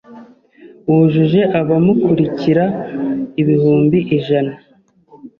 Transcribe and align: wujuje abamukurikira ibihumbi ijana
wujuje 0.89 1.41
abamukurikira 1.59 2.65
ibihumbi 3.41 3.99
ijana 4.17 4.53